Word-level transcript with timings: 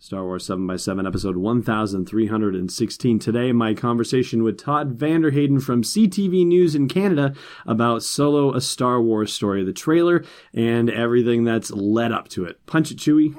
Star 0.00 0.22
Wars 0.24 0.46
7x7, 0.46 1.08
episode 1.08 1.36
1316. 1.36 3.18
Today, 3.18 3.50
my 3.50 3.74
conversation 3.74 4.44
with 4.44 4.56
Todd 4.56 4.92
van 4.92 5.22
der 5.22 5.32
Heyden 5.32 5.58
from 5.58 5.82
CTV 5.82 6.46
News 6.46 6.76
in 6.76 6.86
Canada 6.86 7.34
about 7.66 8.04
Solo, 8.04 8.54
a 8.54 8.60
Star 8.60 9.00
Wars 9.02 9.32
story, 9.32 9.64
the 9.64 9.72
trailer, 9.72 10.24
and 10.54 10.88
everything 10.88 11.42
that's 11.42 11.72
led 11.72 12.12
up 12.12 12.28
to 12.28 12.44
it. 12.44 12.64
Punch 12.66 12.92
it, 12.92 12.98
Chewie. 12.98 13.34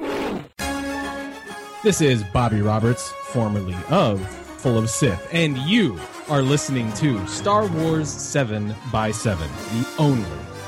This 1.82 2.02
is 2.02 2.24
Bobby 2.34 2.62
Roberts, 2.62 3.10
formerly 3.10 3.78
of 3.90 4.20
Full 4.58 4.78
of 4.78 4.90
Sith, 4.90 5.30
and 5.32 5.58
you 5.60 5.98
are 6.28 6.42
listening 6.42 6.92
to 6.96 7.26
Star 7.26 7.68
Wars 7.68 8.10
7 8.10 8.76
by 8.92 9.12
7 9.12 9.48
the 9.48 9.88
only 9.98 10.26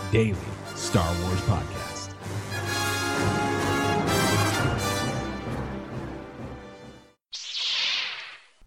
daily 0.09 0.37
Star 0.73 1.05
Wars 1.23 1.41
podcast. 1.41 1.90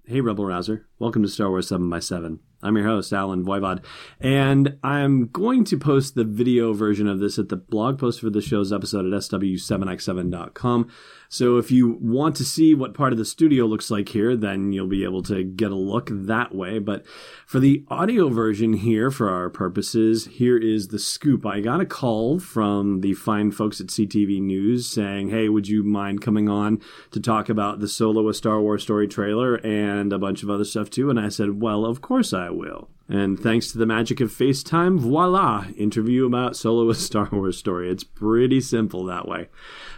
Hey, 0.06 0.20
Rebel 0.20 0.44
Rouser. 0.44 0.84
Welcome 0.98 1.22
to 1.22 1.30
Star 1.30 1.48
Wars 1.48 1.69
7 1.69 1.88
by 1.88 1.98
7 1.98 2.38
I'm 2.64 2.76
your 2.76 2.86
host, 2.86 3.12
Allen 3.12 3.44
Voivod, 3.44 3.84
and 4.18 4.78
I'm 4.82 5.26
going 5.26 5.64
to 5.64 5.76
post 5.76 6.14
the 6.14 6.24
video 6.24 6.72
version 6.72 7.06
of 7.06 7.20
this 7.20 7.38
at 7.38 7.50
the 7.50 7.56
blog 7.56 7.98
post 7.98 8.20
for 8.20 8.30
the 8.30 8.40
show's 8.40 8.72
episode 8.72 9.04
at 9.04 9.12
sw7x7.com. 9.12 10.90
So 11.28 11.58
if 11.58 11.70
you 11.72 11.98
want 12.00 12.36
to 12.36 12.44
see 12.44 12.74
what 12.74 12.94
part 12.94 13.12
of 13.12 13.18
the 13.18 13.24
studio 13.24 13.64
looks 13.66 13.90
like 13.90 14.08
here, 14.10 14.36
then 14.36 14.72
you'll 14.72 14.86
be 14.86 15.02
able 15.02 15.22
to 15.24 15.42
get 15.42 15.72
a 15.72 15.76
look 15.76 16.08
that 16.12 16.54
way. 16.54 16.78
But 16.78 17.04
for 17.44 17.58
the 17.58 17.84
audio 17.88 18.28
version 18.28 18.74
here, 18.74 19.10
for 19.10 19.28
our 19.28 19.50
purposes, 19.50 20.26
here 20.26 20.56
is 20.56 20.88
the 20.88 20.98
scoop. 20.98 21.44
I 21.44 21.60
got 21.60 21.80
a 21.80 21.86
call 21.86 22.38
from 22.38 23.00
the 23.00 23.14
fine 23.14 23.50
folks 23.50 23.80
at 23.80 23.88
CTV 23.88 24.40
News 24.40 24.86
saying, 24.86 25.30
hey, 25.30 25.48
would 25.48 25.66
you 25.66 25.82
mind 25.82 26.22
coming 26.22 26.48
on 26.48 26.80
to 27.10 27.18
talk 27.20 27.48
about 27.48 27.80
the 27.80 27.88
Solo 27.88 28.28
a 28.28 28.34
Star 28.34 28.60
Wars 28.60 28.84
story 28.84 29.08
trailer 29.08 29.56
and 29.56 30.12
a 30.12 30.18
bunch 30.18 30.44
of 30.44 30.50
other 30.50 30.64
stuff 30.64 30.88
too? 30.88 31.10
And 31.10 31.18
I 31.18 31.30
said, 31.30 31.60
well, 31.60 31.84
of 31.84 32.00
course 32.00 32.32
I 32.32 32.48
will. 32.56 32.88
And 33.08 33.38
thanks 33.38 33.70
to 33.72 33.78
the 33.78 33.86
magic 33.86 34.20
of 34.20 34.30
FaceTime, 34.30 34.98
voila, 34.98 35.66
interview 35.77 36.24
about 36.24 36.56
Solo 36.56 36.88
a 36.88 36.94
Star 36.94 37.28
Wars 37.30 37.58
story. 37.58 37.91
It's 37.91 38.05
pretty 38.05 38.60
simple 38.60 39.05
that 39.05 39.28
way. 39.28 39.48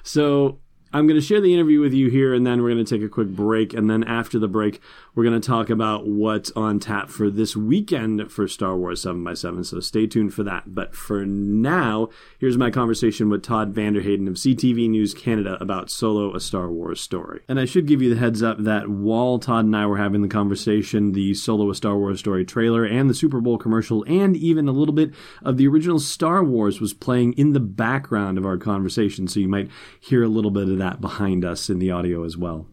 So 0.02 0.58
I'm 0.92 1.06
going 1.06 1.20
to 1.20 1.26
share 1.26 1.40
the 1.40 1.52
interview 1.52 1.80
with 1.80 1.92
you 1.92 2.08
here, 2.08 2.32
and 2.32 2.46
then 2.46 2.62
we're 2.62 2.72
going 2.72 2.84
to 2.84 2.96
take 2.96 3.04
a 3.04 3.08
quick 3.08 3.28
break. 3.28 3.74
And 3.74 3.90
then 3.90 4.04
after 4.04 4.38
the 4.38 4.46
break, 4.46 4.80
we're 5.16 5.24
going 5.24 5.38
to 5.38 5.46
talk 5.46 5.68
about 5.68 6.06
what's 6.06 6.52
on 6.52 6.78
tap 6.78 7.08
for 7.08 7.28
this 7.28 7.56
weekend 7.56 8.30
for 8.30 8.46
Star 8.46 8.76
Wars 8.76 9.02
7x7. 9.02 9.66
So 9.66 9.80
stay 9.80 10.06
tuned 10.06 10.32
for 10.32 10.44
that. 10.44 10.74
But 10.74 10.94
for 10.94 11.26
now, 11.26 12.08
here's 12.38 12.56
my 12.56 12.70
conversation 12.70 13.28
with 13.28 13.42
Todd 13.42 13.70
van 13.70 13.94
der 13.94 14.02
Heyden 14.02 14.28
of 14.28 14.34
CTV 14.34 14.88
News 14.88 15.12
Canada 15.12 15.58
about 15.60 15.90
Solo, 15.90 16.34
a 16.34 16.40
Star 16.40 16.70
Wars 16.70 17.00
story. 17.00 17.40
And 17.48 17.58
I 17.58 17.64
should 17.64 17.86
give 17.86 18.00
you 18.00 18.14
the 18.14 18.20
heads 18.20 18.42
up 18.42 18.58
that 18.58 18.88
while 18.88 19.38
Todd 19.38 19.64
and 19.64 19.76
I 19.76 19.86
were 19.86 19.98
having 19.98 20.22
the 20.22 20.28
conversation, 20.28 21.12
the 21.12 21.34
Solo, 21.34 21.68
a 21.68 21.74
Star 21.74 21.96
Wars 21.96 22.20
story 22.20 22.44
trailer 22.44 22.84
and 22.84 23.10
the 23.10 23.14
Super 23.14 23.40
Bowl 23.40 23.58
commercial, 23.58 24.04
and 24.04 24.36
even 24.36 24.68
a 24.68 24.72
little 24.72 24.94
bit 24.94 25.12
of 25.42 25.56
the 25.56 25.66
original 25.66 25.98
Star 25.98 26.44
Wars 26.44 26.80
was 26.80 26.94
playing 26.94 27.32
in 27.32 27.54
the 27.54 27.60
background 27.60 28.38
of 28.38 28.46
our 28.46 28.56
conversation. 28.56 29.26
So 29.26 29.40
you 29.40 29.48
might 29.48 29.70
hear 29.98 30.22
a 30.22 30.28
little 30.28 30.50
bit 30.50 30.68
of 30.68 30.75
that 30.78 31.00
behind 31.00 31.44
us 31.44 31.70
in 31.70 31.78
the 31.78 31.90
audio 31.90 32.24
as 32.24 32.36
well. 32.36 32.66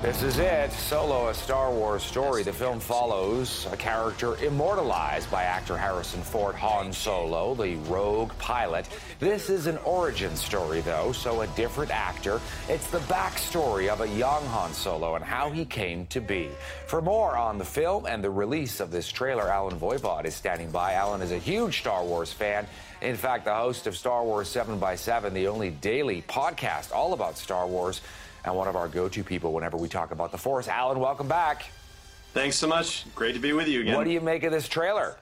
This 0.00 0.22
is 0.22 0.38
it. 0.38 0.70
Solo, 0.70 1.26
a 1.26 1.34
Star 1.34 1.72
Wars 1.72 2.04
story. 2.04 2.44
The 2.44 2.52
film 2.52 2.78
follows 2.78 3.66
a 3.72 3.76
character 3.76 4.36
immortalized 4.36 5.28
by 5.28 5.42
actor 5.42 5.76
Harrison 5.76 6.22
Ford, 6.22 6.54
Han 6.54 6.92
Solo, 6.92 7.56
the 7.56 7.74
rogue 7.90 8.30
pilot. 8.38 8.88
This 9.18 9.50
is 9.50 9.66
an 9.66 9.76
origin 9.78 10.36
story, 10.36 10.82
though, 10.82 11.10
so 11.10 11.40
a 11.40 11.48
different 11.48 11.90
actor. 11.90 12.40
It's 12.68 12.88
the 12.92 13.00
backstory 13.00 13.88
of 13.88 14.00
a 14.00 14.08
young 14.08 14.46
Han 14.46 14.72
Solo 14.72 15.16
and 15.16 15.24
how 15.24 15.50
he 15.50 15.64
came 15.64 16.06
to 16.06 16.20
be. 16.20 16.48
For 16.86 17.02
more 17.02 17.36
on 17.36 17.58
the 17.58 17.64
film 17.64 18.06
and 18.06 18.22
the 18.22 18.30
release 18.30 18.78
of 18.78 18.92
this 18.92 19.08
trailer, 19.08 19.50
Allen 19.50 19.80
Voivod 19.80 20.26
is 20.26 20.34
standing 20.36 20.70
by. 20.70 20.92
Allen 20.92 21.22
is 21.22 21.32
a 21.32 21.38
huge 21.38 21.80
Star 21.80 22.04
Wars 22.04 22.32
fan. 22.32 22.68
In 23.00 23.16
fact, 23.16 23.46
the 23.46 23.54
host 23.54 23.88
of 23.88 23.96
Star 23.96 24.22
Wars 24.22 24.48
7 24.48 24.78
by 24.78 24.94
7 24.94 25.34
the 25.34 25.48
only 25.48 25.70
daily 25.70 26.22
podcast 26.22 26.92
all 26.92 27.14
about 27.14 27.36
Star 27.36 27.66
Wars 27.66 28.00
and 28.48 28.56
one 28.56 28.68
of 28.68 28.76
our 28.76 28.88
go-to 28.88 29.22
people 29.22 29.52
whenever 29.52 29.76
we 29.76 29.88
talk 29.88 30.10
about 30.10 30.32
the 30.32 30.38
Force. 30.38 30.68
Allen, 30.68 30.98
welcome 30.98 31.28
back. 31.28 31.70
Thanks 32.34 32.56
so 32.56 32.66
much. 32.66 33.04
Great 33.14 33.34
to 33.34 33.40
be 33.40 33.52
with 33.52 33.68
you 33.68 33.80
again. 33.82 33.96
What 33.96 34.04
do 34.04 34.10
you 34.10 34.20
make 34.20 34.42
of 34.42 34.52
this 34.52 34.68
trailer? 34.68 35.16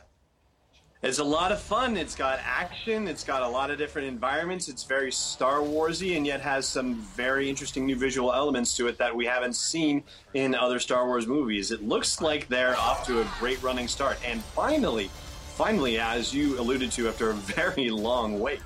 It's 1.03 1.19
a 1.19 1.25
lot 1.25 1.53
of 1.53 1.61
fun. 1.61 1.97
It's 1.97 2.15
got 2.15 2.41
action. 2.43 3.07
It's 3.07 3.23
got 3.23 3.43
a 3.43 3.49
lot 3.49 3.71
of 3.71 3.79
different 3.79 4.09
environments. 4.09 4.69
It's 4.69 4.83
very 4.83 5.13
Star 5.13 5.59
Warsy, 5.59 6.17
and 6.17 6.27
yet 6.27 6.41
has 6.41 6.67
some 6.67 6.95
very 6.95 7.51
interesting 7.51 7.87
new 7.87 7.97
visual 7.97 8.33
elements 8.33 8.77
to 8.77 8.89
it 8.89 8.97
that 8.99 9.15
we 9.15 9.27
haven't 9.27 9.55
seen 9.55 10.03
in 10.35 10.55
other 10.55 10.81
Star 10.81 11.07
Wars 11.07 11.27
movies. 11.27 11.71
It 11.71 11.87
looks 11.87 12.21
like 12.21 12.49
they're 12.49 12.77
off 12.77 13.07
to 13.07 13.21
a 13.21 13.27
great 13.39 13.63
running 13.63 13.89
start, 13.89 14.19
and 14.27 14.43
finally, 14.43 15.11
finally, 15.55 15.99
as 15.99 16.35
you 16.35 16.59
alluded 16.59 16.91
to, 16.93 17.09
after 17.09 17.31
a 17.31 17.35
very 17.35 17.91
long 17.91 18.41
wait, 18.41 18.61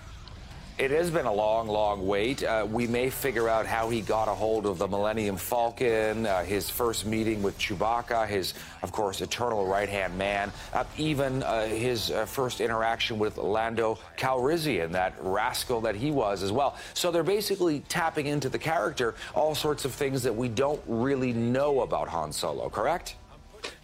it 0.80 0.90
has 0.90 1.10
been 1.10 1.26
a 1.26 1.32
long, 1.32 1.68
long 1.68 2.06
wait. 2.06 2.42
Uh, 2.42 2.66
we 2.68 2.86
may 2.86 3.10
figure 3.10 3.50
out 3.50 3.66
how 3.66 3.90
he 3.90 4.00
got 4.00 4.28
a 4.28 4.34
hold 4.34 4.64
of 4.64 4.78
the 4.78 4.88
Millennium 4.88 5.36
Falcon, 5.36 6.24
uh, 6.24 6.42
his 6.42 6.70
first 6.70 7.04
meeting 7.04 7.42
with 7.42 7.58
Chewbacca, 7.58 8.26
his, 8.26 8.54
of 8.80 8.90
course, 8.90 9.20
eternal 9.20 9.66
right 9.66 9.90
hand 9.90 10.16
man, 10.16 10.50
uh, 10.72 10.84
even 10.96 11.42
his 11.68 12.10
uh, 12.10 12.24
first 12.24 12.62
interaction 12.62 13.18
with 13.18 13.36
Lando 13.36 13.98
Calrissian, 14.16 14.90
that 14.92 15.14
rascal 15.20 15.82
that 15.82 15.96
he 15.96 16.10
was 16.10 16.42
as 16.42 16.50
well. 16.50 16.78
So 16.94 17.10
they're 17.10 17.22
basically 17.22 17.80
tapping 17.90 18.24
into 18.24 18.48
the 18.48 18.58
character, 18.58 19.14
all 19.34 19.54
sorts 19.54 19.84
of 19.84 19.92
things 19.92 20.22
that 20.22 20.34
we 20.34 20.48
don't 20.48 20.80
really 20.86 21.34
know 21.34 21.82
about 21.82 22.08
Han 22.08 22.32
Solo, 22.32 22.70
correct? 22.70 23.16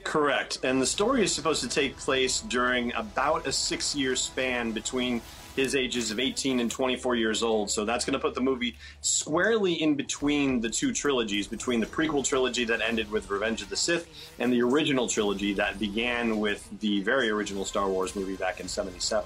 Correct. 0.02 0.60
And 0.62 0.80
the 0.80 0.86
story 0.86 1.22
is 1.22 1.34
supposed 1.34 1.62
to 1.62 1.68
take 1.68 1.98
place 1.98 2.40
during 2.40 2.94
about 2.94 3.46
a 3.46 3.52
six 3.52 3.94
year 3.94 4.16
span 4.16 4.72
between 4.72 5.20
his 5.56 5.74
ages 5.74 6.10
of 6.10 6.20
18 6.20 6.60
and 6.60 6.70
24 6.70 7.16
years 7.16 7.42
old. 7.42 7.70
So 7.70 7.84
that's 7.84 8.04
going 8.04 8.12
to 8.12 8.18
put 8.18 8.34
the 8.34 8.40
movie 8.40 8.76
squarely 9.00 9.72
in 9.72 9.94
between 9.94 10.60
the 10.60 10.70
two 10.70 10.92
trilogies, 10.92 11.48
between 11.48 11.80
the 11.80 11.86
prequel 11.86 12.24
trilogy 12.24 12.64
that 12.66 12.80
ended 12.82 13.10
with 13.10 13.30
Revenge 13.30 13.62
of 13.62 13.70
the 13.70 13.76
Sith 13.76 14.06
and 14.38 14.52
the 14.52 14.62
original 14.62 15.08
trilogy 15.08 15.54
that 15.54 15.78
began 15.78 16.38
with 16.38 16.68
the 16.80 17.02
very 17.02 17.30
original 17.30 17.64
Star 17.64 17.88
Wars 17.88 18.14
movie 18.14 18.36
back 18.36 18.60
in 18.60 18.68
77. 18.68 19.24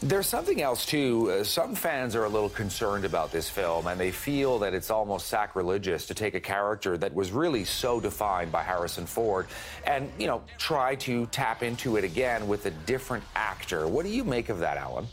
There's 0.00 0.28
something 0.28 0.62
else, 0.62 0.86
too. 0.86 1.28
Uh, 1.28 1.42
some 1.42 1.74
fans 1.74 2.14
are 2.14 2.24
a 2.24 2.28
little 2.28 2.48
concerned 2.48 3.04
about 3.04 3.32
this 3.32 3.50
film, 3.50 3.88
and 3.88 3.98
they 3.98 4.12
feel 4.12 4.60
that 4.60 4.72
it's 4.72 4.90
almost 4.90 5.26
sacrilegious 5.26 6.06
to 6.06 6.14
take 6.14 6.36
a 6.36 6.40
character 6.40 6.96
that 6.96 7.12
was 7.12 7.32
really 7.32 7.64
so 7.64 7.98
defined 7.98 8.52
by 8.52 8.62
Harrison 8.62 9.06
Ford 9.06 9.48
and, 9.84 10.08
you 10.16 10.28
know, 10.28 10.42
try 10.56 10.94
to 10.96 11.26
tap 11.26 11.64
into 11.64 11.96
it 11.96 12.04
again 12.04 12.46
with 12.46 12.66
a 12.66 12.70
different 12.70 13.24
actor. 13.34 13.88
What 13.88 14.04
do 14.04 14.12
you 14.12 14.22
make 14.22 14.50
of 14.50 14.60
that, 14.60 14.76
Allen? 14.76 15.08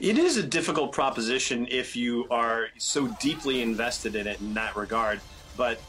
It 0.00 0.16
is 0.16 0.36
a 0.36 0.44
difficult 0.44 0.92
proposition 0.92 1.66
if 1.68 1.96
you 1.96 2.28
are 2.30 2.68
so 2.78 3.08
deeply 3.20 3.62
invested 3.62 4.14
in 4.14 4.28
it 4.28 4.40
in 4.40 4.54
that 4.54 4.76
regard. 4.76 5.20
But 5.56 5.80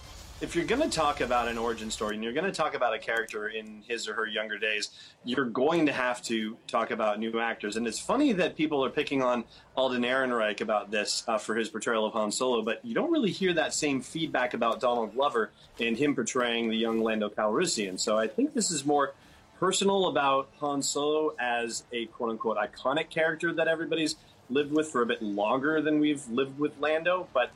if 0.42 0.56
you're 0.56 0.66
going 0.66 0.82
to 0.82 0.90
talk 0.90 1.22
about 1.22 1.48
an 1.48 1.60
origin 1.60 1.92
story 1.92 2.16
and 2.16 2.24
you're 2.24 2.34
going 2.34 2.48
to 2.48 2.52
talk 2.52 2.74
about 2.74 2.96
a 2.96 2.98
character 2.98 3.50
in 3.50 3.84
his 3.88 4.08
or 4.08 4.16
her 4.16 4.26
younger 4.26 4.58
days, 4.58 4.90
you're 5.26 5.46
going 5.46 5.86
to 5.86 5.92
have 5.92 6.24
to 6.24 6.58
talk 6.66 6.90
about 6.90 7.20
new 7.20 7.40
actors. 7.40 7.76
And 7.76 7.86
it's 7.86 8.00
funny 8.00 8.34
that 8.34 8.58
people 8.58 8.84
are 8.84 8.90
picking 8.90 9.22
on 9.22 9.44
Alden 9.78 10.02
Ehrenreich 10.02 10.62
about 10.62 10.90
this 10.90 11.24
uh, 11.28 11.38
for 11.38 11.54
his 11.54 11.70
portrayal 11.70 12.04
of 12.04 12.14
Han 12.14 12.32
Solo, 12.32 12.64
but 12.64 12.84
you 12.84 12.96
don't 12.96 13.12
really 13.12 13.32
hear 13.32 13.54
that 13.54 13.76
same 13.76 14.02
feedback 14.02 14.56
about 14.56 14.80
Donald 14.80 15.14
Glover 15.14 15.52
and 15.80 15.96
him 15.96 16.16
portraying 16.16 16.68
the 16.68 16.78
young 16.78 17.00
Lando 17.00 17.30
Calrissian. 17.30 18.00
So 18.00 18.18
I 18.18 18.28
think 18.28 18.56
this 18.56 18.72
is 18.72 18.88
more 18.88 19.14
personal 19.60 20.08
about 20.08 20.50
Han 20.60 20.82
Solo 20.82 21.36
as 21.40 21.84
a 21.92 22.06
quote 22.08 22.32
unquote 22.32 22.58
iconic 22.58 23.10
character 23.10 23.54
that 23.54 23.68
everybody's 23.68 24.16
lived 24.50 24.72
with 24.72 24.90
for 24.90 25.02
a 25.02 25.06
bit 25.06 25.22
longer 25.22 25.82
than 25.82 26.00
we've 26.00 26.28
lived 26.30 26.58
with 26.58 26.72
Lando. 26.80 27.28
But 27.34 27.52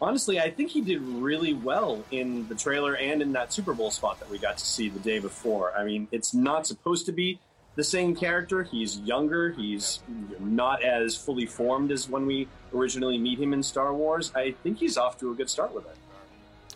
honestly, 0.00 0.40
I 0.40 0.50
think 0.50 0.70
he 0.70 0.80
did 0.80 1.00
really 1.02 1.52
well 1.52 2.04
in 2.10 2.48
the 2.48 2.54
trailer 2.54 2.96
and 2.96 3.20
in 3.20 3.32
that 3.32 3.52
Super 3.52 3.74
Bowl 3.74 3.90
spot 3.90 4.20
that 4.20 4.30
we 4.30 4.38
got 4.38 4.58
to 4.58 4.64
see 4.64 4.88
the 4.88 5.00
day 5.00 5.18
before. 5.18 5.74
I 5.76 5.84
mean, 5.84 6.08
it's 6.12 6.32
not 6.32 6.66
supposed 6.66 7.06
to 7.06 7.12
be 7.12 7.38
the 7.74 7.84
same 7.84 8.16
character. 8.16 8.62
He's 8.62 8.98
younger. 9.00 9.52
He's 9.52 10.00
not 10.40 10.82
as 10.82 11.16
fully 11.16 11.46
formed 11.46 11.92
as 11.92 12.08
when 12.08 12.26
we 12.26 12.48
originally 12.74 13.18
meet 13.18 13.38
him 13.38 13.52
in 13.52 13.62
Star 13.62 13.94
Wars. 13.94 14.32
I 14.34 14.52
think 14.62 14.78
he's 14.78 14.96
off 14.96 15.18
to 15.18 15.30
a 15.30 15.34
good 15.34 15.50
start 15.50 15.74
with 15.74 15.86
it. 15.86 15.96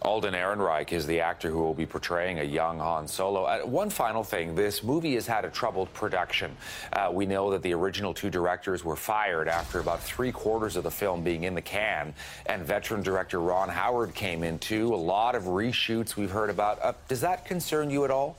Alden 0.03 0.35
Ehrenreich 0.35 0.93
is 0.93 1.07
the 1.07 1.21
actor 1.21 1.49
who 1.49 1.59
will 1.59 1.75
be 1.75 1.87
portraying 1.87 2.41
a 2.41 2.45
young 2.45 2.79
Han 2.79 3.07
Solo. 3.07 3.45
Uh, 3.45 3.61
one 3.61 3.89
final 3.89 4.25
thing 4.25 4.55
this 4.55 4.83
movie 4.83 5.15
has 5.15 5.27
had 5.27 5.45
a 5.45 5.51
troubled 5.51 5.93
production. 5.95 6.57
Uh, 6.93 7.11
we 7.13 7.25
know 7.25 7.53
that 7.53 7.63
the 7.63 7.73
original 7.73 8.13
two 8.13 8.29
directors 8.29 8.85
were 8.85 8.97
fired 8.97 9.49
after 9.49 9.79
about 9.79 10.03
three 10.03 10.33
quarters 10.33 10.77
of 10.77 10.83
the 10.83 10.91
film 10.91 11.23
being 11.23 11.45
in 11.45 11.55
the 11.55 11.63
can, 11.63 12.13
and 12.47 12.65
veteran 12.65 13.03
director 13.03 13.41
Ron 13.41 13.69
Howard 13.69 14.15
came 14.15 14.43
in 14.43 14.59
too. 14.59 14.93
A 14.93 14.97
lot 14.97 15.35
of 15.37 15.45
reshoots 15.45 16.17
we've 16.17 16.31
heard 16.31 16.51
about. 16.51 16.83
Uh, 16.83 16.93
does 17.07 17.21
that 17.21 17.45
concern 17.45 17.89
you 17.89 18.05
at 18.05 18.11
all? 18.11 18.37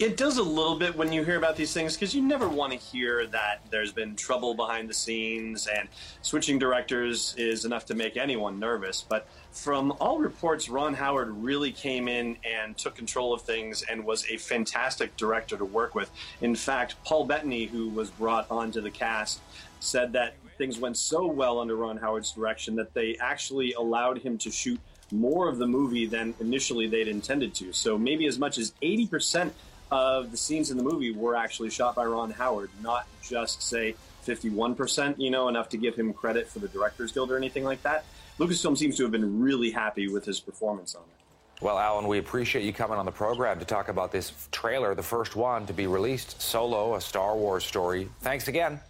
It 0.00 0.16
does 0.16 0.38
a 0.38 0.42
little 0.42 0.74
bit 0.74 0.96
when 0.96 1.12
you 1.12 1.22
hear 1.22 1.36
about 1.36 1.54
these 1.54 1.72
things 1.72 1.94
because 1.94 2.16
you 2.16 2.20
never 2.20 2.48
want 2.48 2.72
to 2.72 2.78
hear 2.78 3.28
that 3.28 3.60
there's 3.70 3.92
been 3.92 4.16
trouble 4.16 4.52
behind 4.52 4.90
the 4.90 4.94
scenes 4.94 5.68
and 5.68 5.88
switching 6.20 6.58
directors 6.58 7.32
is 7.38 7.64
enough 7.64 7.86
to 7.86 7.94
make 7.94 8.16
anyone 8.16 8.58
nervous. 8.58 9.06
But 9.08 9.28
from 9.52 9.92
all 10.00 10.18
reports, 10.18 10.68
Ron 10.68 10.94
Howard 10.94 11.30
really 11.30 11.70
came 11.70 12.08
in 12.08 12.36
and 12.44 12.76
took 12.76 12.96
control 12.96 13.32
of 13.32 13.42
things 13.42 13.84
and 13.88 14.04
was 14.04 14.26
a 14.28 14.36
fantastic 14.36 15.16
director 15.16 15.56
to 15.56 15.64
work 15.64 15.94
with. 15.94 16.10
In 16.40 16.56
fact, 16.56 16.96
Paul 17.04 17.26
Bettany, 17.26 17.66
who 17.66 17.88
was 17.88 18.10
brought 18.10 18.50
onto 18.50 18.80
the 18.80 18.90
cast, 18.90 19.42
said 19.78 20.12
that 20.14 20.34
things 20.58 20.76
went 20.76 20.96
so 20.96 21.24
well 21.24 21.60
under 21.60 21.76
Ron 21.76 21.98
Howard's 21.98 22.32
direction 22.32 22.74
that 22.76 22.94
they 22.94 23.16
actually 23.20 23.74
allowed 23.74 24.18
him 24.18 24.38
to 24.38 24.50
shoot 24.50 24.80
more 25.12 25.48
of 25.48 25.58
the 25.58 25.68
movie 25.68 26.06
than 26.06 26.34
initially 26.40 26.88
they'd 26.88 27.06
intended 27.06 27.54
to. 27.54 27.72
So 27.72 27.96
maybe 27.96 28.26
as 28.26 28.40
much 28.40 28.58
as 28.58 28.72
80% 28.82 29.52
of 29.94 30.32
the 30.32 30.36
scenes 30.36 30.72
in 30.72 30.76
the 30.76 30.82
movie 30.82 31.12
were 31.12 31.36
actually 31.36 31.70
shot 31.70 31.94
by 31.94 32.04
Ron 32.04 32.32
Howard, 32.32 32.68
not 32.82 33.06
just 33.22 33.62
say 33.62 33.94
51%, 34.26 35.14
you 35.18 35.30
know, 35.30 35.46
enough 35.46 35.68
to 35.68 35.76
give 35.76 35.94
him 35.94 36.12
credit 36.12 36.48
for 36.48 36.58
the 36.58 36.66
Directors 36.66 37.12
Guild 37.12 37.30
or 37.30 37.36
anything 37.36 37.62
like 37.62 37.80
that. 37.84 38.04
Lucasfilm 38.40 38.76
seems 38.76 38.96
to 38.96 39.04
have 39.04 39.12
been 39.12 39.40
really 39.40 39.70
happy 39.70 40.08
with 40.08 40.24
his 40.24 40.40
performance 40.40 40.96
on 40.96 41.02
it. 41.02 41.62
Well, 41.62 41.78
Allen, 41.78 42.08
we 42.08 42.18
appreciate 42.18 42.64
you 42.64 42.72
coming 42.72 42.98
on 42.98 43.06
the 43.06 43.12
program 43.12 43.60
to 43.60 43.64
talk 43.64 43.88
about 43.88 44.10
this 44.10 44.32
trailer, 44.50 44.96
the 44.96 45.02
first 45.04 45.36
one 45.36 45.64
to 45.66 45.72
be 45.72 45.86
released, 45.86 46.42
Solo, 46.42 46.96
a 46.96 47.00
Star 47.00 47.36
Wars 47.36 47.64
story. 47.64 48.08
Thanks 48.20 48.48
again. 48.48 48.80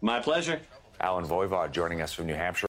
My 0.00 0.20
pleasure. 0.20 0.60
Allen 1.00 1.26
Voivod 1.26 1.72
joining 1.72 2.00
us 2.00 2.12
from 2.12 2.26
New 2.26 2.36
Hampshire. 2.36 2.68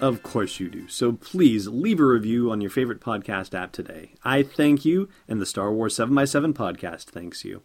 Of 0.00 0.22
course 0.22 0.58
you 0.60 0.68
do. 0.70 0.88
So 0.88 1.12
please 1.12 1.68
leave 1.68 2.00
a 2.00 2.04
review 2.04 2.50
on 2.50 2.60
your 2.60 2.70
favorite 2.70 3.00
podcast 3.00 3.54
app 3.54 3.72
today. 3.72 4.14
I 4.24 4.42
thank 4.42 4.84
you, 4.84 5.08
and 5.28 5.40
the 5.40 5.46
Star 5.46 5.72
Wars 5.72 5.94
7x7 5.94 6.54
podcast 6.54 7.04
thanks 7.04 7.44
you. 7.44 7.62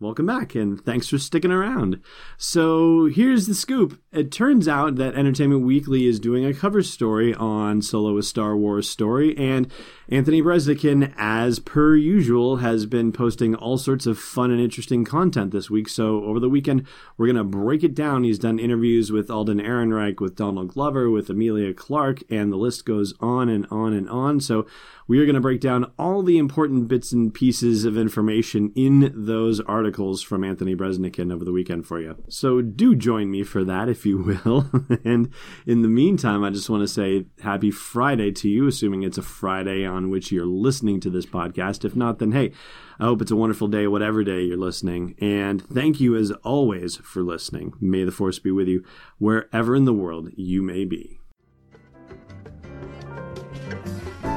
Welcome 0.00 0.26
back, 0.26 0.56
and 0.56 0.84
thanks 0.84 1.08
for 1.08 1.18
sticking 1.18 1.52
around. 1.52 2.00
So, 2.36 3.06
here's 3.06 3.46
the 3.46 3.54
scoop. 3.54 4.02
It 4.10 4.32
turns 4.32 4.66
out 4.66 4.96
that 4.96 5.14
Entertainment 5.14 5.62
Weekly 5.62 6.06
is 6.06 6.18
doing 6.18 6.44
a 6.44 6.52
cover 6.52 6.82
story 6.82 7.32
on 7.32 7.80
Solo 7.80 8.18
a 8.18 8.24
Star 8.24 8.56
Wars 8.56 8.90
story, 8.90 9.38
and 9.38 9.70
Anthony 10.08 10.42
Breznican, 10.42 11.14
as 11.16 11.60
per 11.60 11.94
usual, 11.94 12.56
has 12.56 12.86
been 12.86 13.12
posting 13.12 13.54
all 13.54 13.78
sorts 13.78 14.04
of 14.04 14.18
fun 14.18 14.50
and 14.50 14.60
interesting 14.60 15.04
content 15.04 15.52
this 15.52 15.70
week. 15.70 15.88
So, 15.88 16.24
over 16.24 16.40
the 16.40 16.50
weekend, 16.50 16.88
we're 17.16 17.26
going 17.26 17.36
to 17.36 17.44
break 17.44 17.84
it 17.84 17.94
down. 17.94 18.24
He's 18.24 18.40
done 18.40 18.58
interviews 18.58 19.12
with 19.12 19.30
Alden 19.30 19.60
Ehrenreich, 19.60 20.20
with 20.20 20.34
Donald 20.34 20.70
Glover, 20.74 21.08
with 21.08 21.30
Emilia 21.30 21.72
Clarke, 21.72 22.24
and 22.28 22.52
the 22.52 22.56
list 22.56 22.84
goes 22.84 23.14
on 23.20 23.48
and 23.48 23.64
on 23.70 23.92
and 23.92 24.10
on. 24.10 24.40
So, 24.40 24.66
we 25.06 25.20
are 25.20 25.24
going 25.24 25.34
to 25.34 25.40
break 25.40 25.60
down 25.60 25.92
all 25.98 26.22
the 26.22 26.38
important 26.38 26.88
bits 26.88 27.12
and 27.12 27.32
pieces 27.32 27.84
of 27.84 27.96
information 27.96 28.72
in 28.74 29.12
those 29.14 29.60
articles 29.60 29.84
from 29.94 30.44
Anthony 30.44 30.74
Breznican 30.74 31.32
over 31.32 31.44
the 31.44 31.52
weekend 31.52 31.86
for 31.86 32.00
you. 32.00 32.16
So 32.28 32.60
do 32.60 32.94
join 32.94 33.30
me 33.30 33.42
for 33.42 33.64
that, 33.64 33.88
if 33.88 34.04
you 34.04 34.18
will. 34.18 34.70
and 35.04 35.32
in 35.66 35.82
the 35.82 35.88
meantime, 35.88 36.44
I 36.44 36.50
just 36.50 36.70
want 36.70 36.82
to 36.82 36.88
say 36.88 37.26
happy 37.40 37.70
Friday 37.70 38.32
to 38.32 38.48
you, 38.48 38.66
assuming 38.66 39.02
it's 39.02 39.18
a 39.18 39.22
Friday 39.22 39.84
on 39.84 40.10
which 40.10 40.30
you're 40.32 40.46
listening 40.46 41.00
to 41.00 41.10
this 41.10 41.26
podcast. 41.26 41.84
If 41.84 41.96
not, 41.96 42.18
then 42.18 42.32
hey, 42.32 42.52
I 42.98 43.04
hope 43.04 43.22
it's 43.22 43.30
a 43.30 43.36
wonderful 43.36 43.68
day, 43.68 43.86
whatever 43.86 44.22
day 44.24 44.42
you're 44.42 44.56
listening. 44.56 45.14
And 45.20 45.62
thank 45.62 46.00
you 46.00 46.16
as 46.16 46.30
always 46.42 46.96
for 46.96 47.22
listening. 47.22 47.72
May 47.80 48.04
the 48.04 48.12
force 48.12 48.38
be 48.38 48.50
with 48.50 48.68
you 48.68 48.84
wherever 49.18 49.74
in 49.74 49.84
the 49.84 49.92
world 49.92 50.30
you 50.36 50.62
may 50.62 50.84
be. 50.84 51.20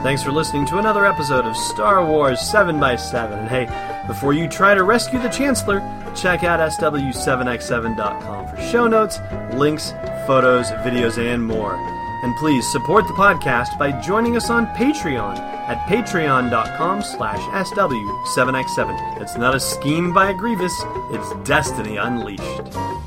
Thanks 0.07 0.24
for 0.24 0.31
listening 0.31 0.65
to 0.68 0.77
another 0.77 1.06
episode 1.06 1.44
of 1.44 1.57
Star 1.57 2.01
Wars 2.06 2.39
7x7. 2.39 3.39
And 3.39 3.50
hey, 3.50 3.68
before 4.07 4.31
you 4.31 4.48
try 4.48 4.74
to 4.74 4.83
rescue 4.83 5.21
the 5.21 5.27
Chancellor, 5.27 5.80
check 6.15 6.45
out 6.45 6.62
SW7x7.com 6.62 8.48
for 8.48 8.62
show 8.62 8.88
notes, 8.88 9.19
links, 9.56 9.92
photos, 10.25 10.71
videos, 10.71 11.18
and 11.18 11.45
more. 11.45 11.75
And 12.24 12.33
please 12.38 12.65
support 12.71 13.06
the 13.06 13.15
podcast 13.15 13.77
by 13.77 13.92
joining 14.00 14.38
us 14.38 14.50
on 14.50 14.68
Patreon 14.77 15.39
at 15.39 15.86
patreon.com 15.89 17.01
slash 17.01 17.68
SW7x7. 17.68 19.21
It's 19.21 19.36
not 19.36 19.56
a 19.56 19.59
scheme 19.59 20.13
by 20.13 20.30
a 20.30 20.33
Grievous, 20.33 20.86
it's 21.12 21.33
destiny 21.45 21.98
unleashed. 21.98 23.06